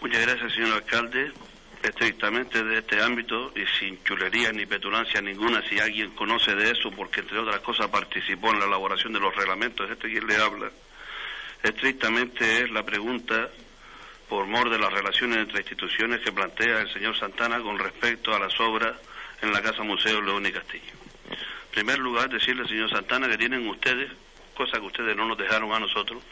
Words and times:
Muchas 0.00 0.22
gracias, 0.22 0.52
señor 0.52 0.74
alcalde. 0.74 1.32
Estrictamente 1.82 2.64
de 2.64 2.78
este 2.78 3.00
ámbito 3.00 3.52
y 3.54 3.64
sin 3.78 4.02
chulería 4.02 4.50
ni 4.50 4.66
petulancia 4.66 5.20
ninguna, 5.20 5.62
si 5.68 5.78
alguien 5.78 6.10
conoce 6.12 6.54
de 6.54 6.72
eso, 6.72 6.90
porque 6.90 7.20
entre 7.20 7.38
otras 7.38 7.60
cosas 7.60 7.88
participó 7.88 8.50
en 8.50 8.58
la 8.58 8.66
elaboración 8.66 9.12
de 9.12 9.20
los 9.20 9.34
reglamentos, 9.36 9.88
este 9.88 10.08
quien 10.08 10.26
le 10.26 10.36
habla, 10.36 10.70
estrictamente 11.62 12.62
es 12.62 12.70
la 12.70 12.84
pregunta 12.84 13.50
por 14.28 14.46
mor 14.46 14.70
de 14.70 14.78
las 14.78 14.92
relaciones 14.92 15.38
entre 15.38 15.60
instituciones 15.60 16.20
que 16.20 16.32
plantea 16.32 16.80
el 16.80 16.92
señor 16.92 17.16
Santana 17.16 17.60
con 17.60 17.78
respecto 17.78 18.34
a 18.34 18.40
las 18.40 18.58
obras 18.58 18.96
en 19.42 19.52
la 19.52 19.62
Casa 19.62 19.82
Museo 19.82 20.20
León 20.20 20.46
y 20.46 20.52
Castillo. 20.52 20.92
En 21.30 21.70
primer 21.70 21.98
lugar, 21.98 22.28
decirle, 22.28 22.66
señor 22.66 22.90
Santana, 22.90 23.28
que 23.28 23.38
tienen 23.38 23.68
ustedes, 23.68 24.10
cosa 24.56 24.78
que 24.80 24.86
ustedes 24.86 25.16
no 25.16 25.26
nos 25.26 25.38
dejaron 25.38 25.72
a 25.72 25.78
nosotros, 25.78 26.22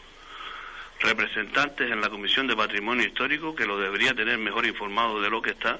representantes 0.99 1.91
en 1.91 2.01
la 2.01 2.09
Comisión 2.09 2.47
de 2.47 2.55
Patrimonio 2.55 3.05
Histórico 3.05 3.55
que 3.55 3.65
lo 3.65 3.77
debería 3.77 4.13
tener 4.13 4.37
mejor 4.37 4.65
informado 4.65 5.21
de 5.21 5.29
lo 5.29 5.41
que 5.41 5.51
está, 5.51 5.79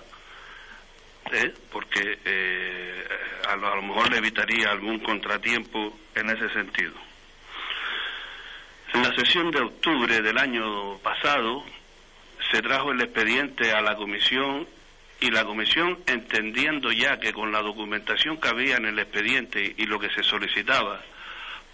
¿eh? 1.32 1.54
porque 1.72 2.20
eh, 2.26 3.08
a, 3.50 3.56
lo, 3.56 3.72
a 3.72 3.76
lo 3.76 3.82
mejor 3.82 4.12
le 4.12 4.18
evitaría 4.18 4.72
algún 4.72 5.00
contratiempo 5.00 5.98
en 6.16 6.30
ese 6.30 6.50
sentido. 6.50 6.94
En 8.94 9.04
la 9.04 9.16
sesión 9.16 9.52
de 9.52 9.62
octubre 9.62 10.22
del 10.22 10.38
año 10.38 10.98
pasado 11.00 11.66
se 12.52 12.62
trajo 12.62 12.92
el 12.92 13.02
expediente 13.02 13.72
a 13.72 13.82
la 13.82 13.96
comisión 13.96 14.68
y 15.20 15.32
la 15.32 15.46
comisión, 15.46 16.00
entendiendo 16.06 16.92
ya 16.92 17.20
que 17.20 17.34
con 17.34 17.52
la 17.52 17.62
documentación 17.62 18.38
que 18.40 18.50
había 18.50 18.78
en 18.78 18.86
el 18.86 19.00
expediente 19.00 19.74
y 19.78 19.86
lo 19.86 20.00
que 20.00 20.10
se 20.10 20.24
solicitaba, 20.24 21.02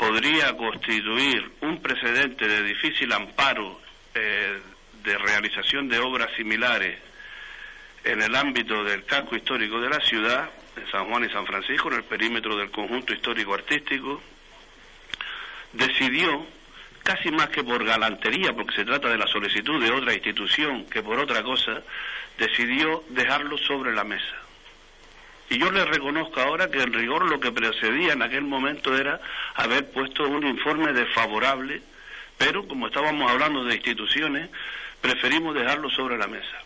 podría 0.02 0.58
constituir 0.58 1.48
un 1.62 1.80
precedente 1.80 2.48
de 2.48 2.64
difícil 2.64 3.14
amparo 3.14 3.80
eh, 4.16 4.60
de 5.04 5.16
realización 5.16 5.88
de 5.90 6.00
obras 6.00 6.28
similares 6.36 6.98
en 8.04 8.20
el 8.20 8.36
ámbito 8.36 8.84
del 8.84 9.06
casco 9.06 9.36
histórico 9.36 9.80
de 9.80 9.90
la 9.90 10.00
ciudad, 10.00 10.50
en 10.76 10.90
San 10.90 11.08
Juan 11.08 11.26
y 11.26 11.30
San 11.30 11.46
Francisco, 11.46 11.90
en 11.90 11.98
el 11.98 12.04
perímetro 12.06 12.58
del 12.58 12.72
conjunto 12.72 13.14
histórico 13.14 13.54
artístico, 13.54 14.20
decidió, 15.74 16.48
casi 17.04 17.30
más 17.30 17.50
que 17.50 17.64
por 17.64 17.86
galantería, 17.86 18.54
porque 18.54 18.78
se 18.78 18.86
trata 18.86 19.08
de 19.08 19.20
la 19.20 19.28
solicitud 19.28 19.80
de 19.80 19.92
otra 19.92 20.16
institución 20.16 20.88
que 20.88 21.04
por 21.04 21.20
otra 21.20 21.44
cosa, 21.44 21.84
decidió 22.40 23.04
dejarlo 23.10 23.56
sobre 23.60 23.94
la 23.94 24.04
mesa. 24.04 24.51
Y 25.52 25.58
yo 25.58 25.70
le 25.70 25.84
reconozco 25.84 26.40
ahora 26.40 26.72
que 26.72 26.82
en 26.82 26.94
rigor 26.94 27.30
lo 27.30 27.38
que 27.38 27.52
precedía 27.52 28.14
en 28.14 28.22
aquel 28.22 28.44
momento 28.44 28.98
era 28.98 29.20
haber 29.56 29.92
puesto 29.92 30.24
un 30.24 30.48
informe 30.48 30.94
desfavorable, 30.94 31.82
pero 32.38 32.66
como 32.66 32.88
estábamos 32.88 33.30
hablando 33.30 33.66
de 33.66 33.76
instituciones, 33.76 34.50
preferimos 35.02 35.54
dejarlo 35.54 35.90
sobre 35.90 36.18
la 36.18 36.28
mesa. 36.28 36.58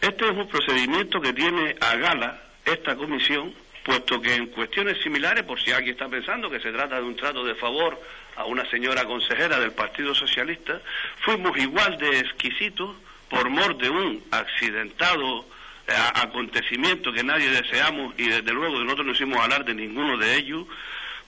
Este 0.00 0.24
es 0.24 0.30
un 0.30 0.48
procedimiento 0.48 1.20
que 1.20 1.34
tiene 1.34 1.76
a 1.78 1.96
gala 1.96 2.40
esta 2.64 2.96
comisión, 2.96 3.52
puesto 3.84 4.18
que 4.18 4.34
en 4.34 4.46
cuestiones 4.46 4.96
similares, 5.02 5.44
por 5.44 5.60
si 5.60 5.70
alguien 5.70 5.92
está 5.92 6.08
pensando 6.08 6.48
que 6.48 6.60
se 6.60 6.72
trata 6.72 6.96
de 6.96 7.02
un 7.02 7.16
trato 7.16 7.44
de 7.44 7.54
favor 7.54 8.00
a 8.36 8.46
una 8.46 8.64
señora 8.70 9.04
consejera 9.04 9.60
del 9.60 9.72
Partido 9.72 10.14
Socialista, 10.14 10.80
fuimos 11.20 11.54
igual 11.58 11.98
de 11.98 12.18
exquisitos 12.20 12.96
por 13.28 13.50
mor 13.50 13.76
de 13.76 13.90
un 13.90 14.24
accidentado 14.30 15.44
eh, 15.88 15.92
acontecimiento 16.14 17.12
que 17.12 17.24
nadie 17.24 17.48
deseamos 17.48 18.14
y 18.18 18.28
desde 18.28 18.52
luego 18.52 18.78
nosotros 18.80 19.06
no 19.06 19.12
hicimos 19.12 19.38
hablar 19.38 19.64
de 19.64 19.74
ninguno 19.74 20.18
de 20.18 20.36
ellos 20.36 20.66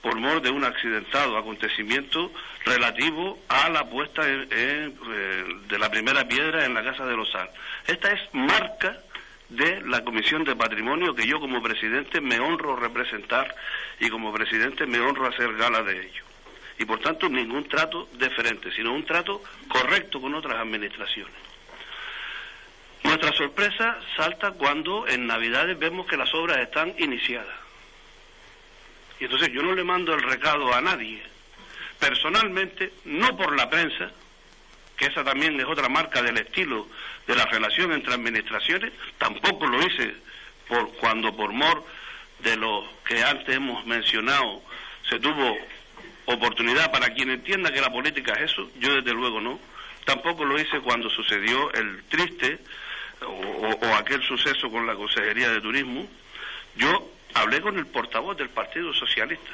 por 0.01 0.15
mor 0.19 0.39
de 0.41 0.51
un 0.51 0.63
accidentado 0.63 1.35
acontecimiento 1.35 2.31
relativo 2.65 3.39
a 3.49 3.69
la 3.69 3.89
puesta 3.89 4.27
en, 4.27 4.47
eh, 4.51 5.45
de 5.67 5.79
la 5.79 5.89
primera 5.89 6.27
piedra 6.27 6.65
en 6.65 6.75
la 6.75 6.83
Casa 6.83 7.05
de 7.05 7.15
los 7.15 7.31
Sal. 7.31 7.49
Esta 7.87 8.11
es 8.11 8.21
marca 8.33 8.99
de 9.49 9.81
la 9.81 10.03
Comisión 10.03 10.43
de 10.43 10.55
Patrimonio 10.55 11.15
que 11.15 11.25
yo 11.25 11.39
como 11.39 11.61
presidente 11.61 12.21
me 12.21 12.39
honro 12.39 12.75
representar 12.75 13.55
y 13.99 14.09
como 14.09 14.31
presidente 14.31 14.85
me 14.85 14.99
honro 14.99 15.27
hacer 15.27 15.55
gala 15.55 15.81
de 15.81 16.07
ello. 16.07 16.23
Y 16.77 16.85
por 16.85 16.99
tanto 16.99 17.29
ningún 17.29 17.67
trato 17.67 18.09
diferente, 18.13 18.71
sino 18.71 18.93
un 18.93 19.05
trato 19.05 19.41
correcto 19.67 20.21
con 20.21 20.33
otras 20.35 20.57
administraciones. 20.59 21.50
Nuestra 23.21 23.37
sorpresa 23.37 23.99
salta 24.17 24.49
cuando 24.53 25.07
en 25.07 25.27
Navidades 25.27 25.77
vemos 25.77 26.07
que 26.07 26.17
las 26.17 26.33
obras 26.33 26.57
están 26.57 26.95
iniciadas. 26.97 27.55
Y 29.19 29.25
entonces 29.25 29.49
yo 29.53 29.61
no 29.61 29.75
le 29.75 29.83
mando 29.83 30.15
el 30.15 30.23
recado 30.23 30.73
a 30.73 30.81
nadie. 30.81 31.21
Personalmente, 31.99 32.93
no 33.05 33.37
por 33.37 33.55
la 33.55 33.69
prensa, 33.69 34.09
que 34.97 35.05
esa 35.05 35.23
también 35.23 35.59
es 35.59 35.67
otra 35.67 35.87
marca 35.87 36.23
del 36.23 36.35
estilo 36.39 36.87
de 37.27 37.35
la 37.35 37.45
relación 37.45 37.91
entre 37.91 38.15
administraciones, 38.15 38.91
tampoco 39.19 39.67
lo 39.67 39.85
hice 39.85 40.15
por 40.67 40.91
cuando 40.93 41.35
por 41.35 41.51
mor 41.51 41.85
de 42.39 42.57
lo 42.57 42.91
que 43.05 43.23
antes 43.23 43.55
hemos 43.55 43.85
mencionado 43.85 44.63
se 45.07 45.19
tuvo 45.19 45.59
oportunidad 46.25 46.91
para 46.91 47.13
quien 47.13 47.29
entienda 47.29 47.71
que 47.71 47.81
la 47.81 47.91
política 47.91 48.33
es 48.33 48.51
eso, 48.51 48.67
yo 48.79 48.95
desde 48.95 49.13
luego 49.13 49.39
no. 49.39 49.59
Tampoco 50.05 50.43
lo 50.43 50.59
hice 50.59 50.79
cuando 50.79 51.07
sucedió 51.11 51.71
el 51.73 52.03
triste 52.05 52.57
o, 53.25 53.95
aquel 53.95 54.21
suceso 54.23 54.69
con 54.69 54.85
la 54.87 54.95
Consejería 54.95 55.49
de 55.49 55.61
Turismo, 55.61 56.07
yo 56.75 57.11
hablé 57.33 57.61
con 57.61 57.77
el 57.77 57.87
portavoz 57.87 58.37
del 58.37 58.49
Partido 58.49 58.93
Socialista. 58.93 59.51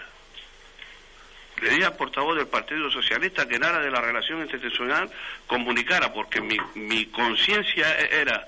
Le 1.61 1.69
dije 1.71 1.85
al 1.85 1.95
portavoz 1.95 2.37
del 2.37 2.47
Partido 2.47 2.89
Socialista 2.91 3.47
que 3.47 3.55
en 3.55 3.63
aras 3.63 3.83
de 3.83 3.91
la 3.91 4.01
relación 4.01 4.41
institucional 4.41 5.09
comunicara, 5.47 6.13
porque 6.13 6.39
mi, 6.39 6.57
mi 6.75 7.07
conciencia 7.07 7.95
era, 7.95 8.47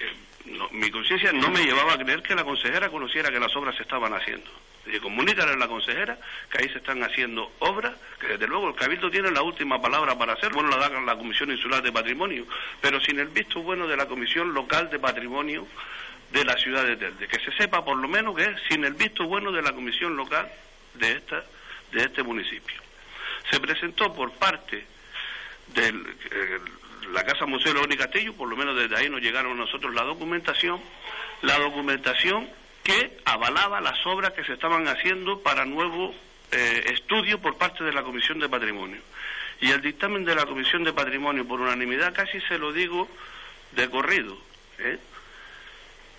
eh, 0.00 0.12
no, 0.48 0.68
mi 0.70 0.90
conciencia 0.90 1.32
no 1.32 1.50
me 1.50 1.64
llevaba 1.64 1.94
a 1.94 1.98
creer 1.98 2.22
que 2.22 2.34
la 2.34 2.44
consejera 2.44 2.88
conociera 2.90 3.30
que 3.30 3.40
las 3.40 3.54
obras 3.56 3.76
se 3.76 3.82
estaban 3.82 4.12
haciendo. 4.12 4.50
Le 4.86 5.00
comunícale 5.00 5.52
a 5.52 5.56
la 5.56 5.68
consejera 5.68 6.18
que 6.50 6.58
ahí 6.58 6.68
se 6.70 6.78
están 6.78 7.02
haciendo 7.02 7.52
obras, 7.58 7.94
que 8.18 8.28
desde 8.28 8.46
luego 8.46 8.68
el 8.68 8.74
Cabildo 8.74 9.10
tiene 9.10 9.30
la 9.30 9.42
última 9.42 9.80
palabra 9.80 10.16
para 10.16 10.32
hacer, 10.32 10.52
bueno, 10.52 10.70
la 10.70 10.76
da 10.76 11.00
la 11.00 11.16
Comisión 11.16 11.50
Insular 11.50 11.82
de 11.82 11.92
Patrimonio, 11.92 12.46
pero 12.80 13.00
sin 13.00 13.18
el 13.18 13.28
visto 13.28 13.60
bueno 13.60 13.86
de 13.86 13.96
la 13.96 14.06
Comisión 14.06 14.54
Local 14.54 14.88
de 14.90 14.98
Patrimonio 14.98 15.66
de 16.32 16.44
la 16.44 16.56
ciudad 16.56 16.84
de 16.84 16.96
Telde. 16.96 17.28
Que 17.28 17.38
se 17.40 17.52
sepa 17.52 17.84
por 17.84 17.96
lo 17.96 18.08
menos 18.08 18.36
que 18.36 18.44
es 18.44 18.60
sin 18.68 18.84
el 18.84 18.94
visto 18.94 19.24
bueno 19.24 19.52
de 19.52 19.62
la 19.62 19.72
Comisión 19.72 20.16
Local 20.16 20.50
de, 20.94 21.12
esta, 21.12 21.44
de 21.92 22.02
este 22.02 22.22
municipio. 22.22 22.76
Se 23.50 23.60
presentó 23.60 24.12
por 24.12 24.32
parte 24.32 24.86
de 25.74 25.88
eh, 25.88 26.60
la 27.12 27.24
Casa 27.24 27.46
Museo 27.46 27.74
León 27.74 27.90
y 27.92 27.96
Castillo, 27.96 28.34
por 28.34 28.48
lo 28.48 28.56
menos 28.56 28.76
desde 28.76 28.96
ahí 28.96 29.08
nos 29.08 29.20
llegaron 29.20 29.52
a 29.52 29.64
nosotros 29.64 29.94
la 29.94 30.02
documentación, 30.02 30.80
la 31.42 31.58
documentación 31.58 32.48
que 32.82 33.18
avalaba 33.24 33.80
las 33.80 34.04
obras 34.06 34.32
que 34.32 34.44
se 34.44 34.54
estaban 34.54 34.88
haciendo 34.88 35.40
para 35.40 35.64
nuevo 35.64 36.14
eh, 36.50 36.84
estudio 36.92 37.40
por 37.40 37.56
parte 37.56 37.84
de 37.84 37.92
la 37.92 38.02
Comisión 38.02 38.38
de 38.38 38.48
Patrimonio. 38.48 39.00
Y 39.60 39.70
el 39.70 39.80
dictamen 39.80 40.24
de 40.24 40.34
la 40.34 40.46
Comisión 40.46 40.84
de 40.84 40.92
Patrimonio, 40.92 41.46
por 41.46 41.60
unanimidad, 41.60 42.14
casi 42.14 42.40
se 42.42 42.58
lo 42.58 42.72
digo 42.72 43.08
de 43.72 43.90
corrido, 43.90 44.38
¿eh? 44.78 44.98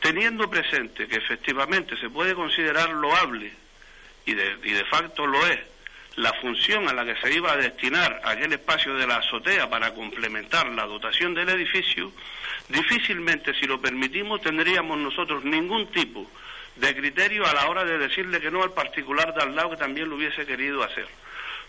teniendo 0.02 0.50
presente 0.50 1.08
que 1.08 1.16
efectivamente 1.16 1.98
se 1.98 2.10
puede 2.10 2.36
considerar 2.36 2.90
loable, 2.92 3.52
y 4.26 4.34
de, 4.34 4.58
y 4.64 4.72
de 4.72 4.86
facto 4.86 5.26
lo 5.26 5.46
es, 5.48 5.60
la 6.20 6.34
función 6.34 6.88
a 6.90 6.94
la 6.94 7.06
que 7.06 7.16
se 7.22 7.34
iba 7.34 7.54
a 7.54 7.58
destinar 7.58 8.22
aquel 8.26 8.52
espacio 8.52 8.94
de 8.94 9.08
la 9.08 9.18
azotea 9.18 9.70
para 9.70 9.94
complementar 9.94 10.68
la 10.68 10.86
dotación 10.86 11.34
del 11.34 11.48
edificio, 11.48 12.12
difícilmente, 12.68 13.54
si 13.54 13.66
lo 13.66 13.80
permitimos, 13.80 14.42
tendríamos 14.42 14.98
nosotros 14.98 15.46
ningún 15.46 15.88
tipo 15.88 16.30
de 16.76 16.94
criterio 16.94 17.48
a 17.48 17.54
la 17.54 17.70
hora 17.70 17.86
de 17.86 17.98
decirle 17.98 18.42
que 18.42 18.52
no 18.52 18.64
al 18.64 18.74
particular 18.74 19.34
de 19.34 19.44
al 19.44 19.56
lado 19.56 19.72
que 19.72 19.78
también 19.78 20.10
lo 20.10 20.18
hubiese 20.18 20.46
querido 20.46 20.84
hacer. 20.84 21.08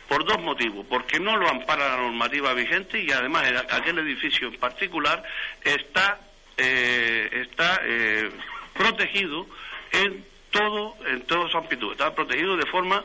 Por 0.09 0.25
dos 0.25 0.41
motivos, 0.43 0.85
porque 0.89 1.21
no 1.21 1.37
lo 1.37 1.49
ampara 1.49 1.91
la 1.91 1.99
normativa 1.99 2.53
vigente 2.53 3.01
y 3.01 3.13
además 3.13 3.45
aquel 3.71 4.01
edificio 4.01 4.49
en 4.49 4.59
particular 4.59 5.23
está, 5.63 6.19
eh, 6.57 7.47
está 7.49 7.81
eh, 7.85 8.29
protegido 8.75 9.47
en 9.93 10.25
todo, 10.51 10.97
en 11.07 11.23
todo 11.23 11.49
su 11.49 11.57
amplitud, 11.57 11.93
está 11.93 12.13
protegido 12.13 12.57
de 12.57 12.67
forma 12.67 13.05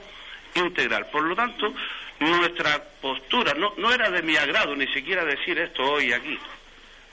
integral. 0.55 1.07
Por 1.07 1.23
lo 1.23 1.35
tanto, 1.35 1.73
nuestra 2.19 2.83
postura 3.01 3.53
no, 3.53 3.73
no 3.77 3.91
era 3.91 4.09
de 4.09 4.21
mi 4.21 4.35
agrado 4.37 4.75
ni 4.75 4.87
siquiera 4.87 5.23
decir 5.23 5.57
esto 5.59 5.83
hoy 5.83 6.13
aquí. 6.13 6.37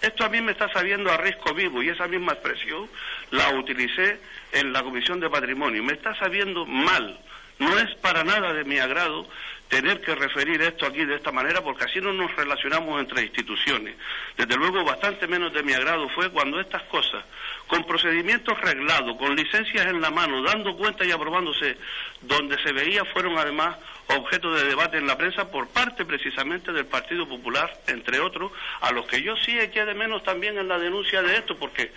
Esto 0.01 0.25
a 0.25 0.29
mí 0.29 0.41
me 0.41 0.53
está 0.53 0.69
sabiendo 0.73 1.13
a 1.13 1.17
risco 1.17 1.55
vivo 1.55 1.81
y 1.83 1.89
esa 1.89 2.09
misma 2.09 2.33
expresión 2.33 2.89
la 3.31 3.51
utilicé 3.51 4.19
en 4.53 4.73
la 4.73 4.83
Comisión 4.83 5.21
de 5.21 5.31
Patrimonio. 5.31 5.83
Me 5.85 5.93
está 5.93 6.15
sabiendo 6.17 6.67
mal. 6.67 7.21
No 7.63 7.79
es 7.79 7.95
para 7.97 8.25
nada 8.25 8.53
de 8.53 8.65
mi 8.65 8.79
agrado 8.79 9.27
tener 9.69 10.01
que 10.01 10.15
referir 10.17 10.61
esto 10.61 10.85
aquí 10.85 11.05
de 11.05 11.15
esta 11.15 11.31
manera 11.31 11.63
porque 11.63 11.85
así 11.85 12.01
no 12.01 12.13
nos 12.13 12.35
relacionamos 12.37 13.01
entre 13.01 13.23
instituciones. 13.23 13.95
Desde 14.37 14.57
luego, 14.57 14.85
bastante 14.85 15.29
menos 15.29 15.53
de 15.53 15.63
mi 15.63 15.73
agrado 15.73 16.09
fue 16.11 16.29
cuando 16.31 16.61
estas 16.61 16.83
cosas, 16.83 17.25
con 17.69 17.85
procedimientos 17.85 18.61
reglados, 18.61 19.17
con 19.17 19.35
licencias 19.37 19.87
en 19.87 20.01
la 20.01 20.11
mano, 20.11 20.43
dando 20.43 20.77
cuenta 20.77 21.07
y 21.07 21.13
aprobándose, 21.13 21.79
donde 22.21 22.63
se 22.63 22.73
veía 22.73 23.05
fueron 23.07 23.39
además 23.39 23.77
objeto 24.09 24.53
de 24.53 24.65
debate 24.65 24.99
en 24.99 25.07
la 25.07 25.17
prensa 25.17 25.51
por 25.51 25.69
parte 25.69 26.05
precisamente 26.05 26.73
del 26.73 26.87
Partido 26.87 27.27
Popular, 27.27 27.73
entre 27.87 28.21
otros, 28.21 28.53
a 28.81 28.93
los 28.93 29.07
que 29.07 29.23
yo 29.23 29.37
sí 29.37 29.59
eché 29.59 29.85
de 29.85 29.95
menos 29.95 30.23
también 30.23 30.59
en 30.59 30.69
la 30.69 30.79
denuncia 30.79 31.23
de 31.23 31.37
esto, 31.37 31.57
porque, 31.57 31.93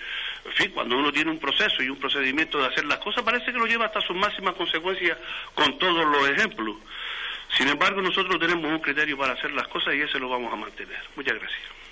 en 0.45 0.53
fin, 0.53 0.71
cuando 0.71 0.97
uno 0.97 1.12
tiene 1.12 1.31
un 1.31 1.39
proceso 1.39 1.81
y 1.81 1.89
un 1.89 1.97
procedimiento 1.97 2.59
de 2.59 2.68
hacer 2.68 2.86
las 2.86 3.00
cosas, 3.00 3.24
parece 3.24 3.51
que 3.51 3.57
lo 3.57 3.65
lleva 3.65 3.86
hasta 3.86 4.00
sus 4.01 4.15
máximas 4.15 4.53
consecuencias 4.53 5.18
con 5.56 5.77
todos 5.80 6.06
los 6.06 6.30
ejemplos. 6.30 6.77
Sin 7.57 7.68
embargo, 7.68 8.01
nosotros 8.01 8.39
tenemos 8.39 8.65
un 8.65 8.80
criterio 8.80 9.18
para 9.18 9.33
hacer 9.33 9.51
las 9.51 9.68
cosas 9.68 9.95
y 9.95 10.01
ese 10.01 10.19
lo 10.19 10.30
vamos 10.30 10.53
a 10.53 10.56
mantener. 10.56 11.00
Muchas 11.15 11.39
gracias. 11.39 11.84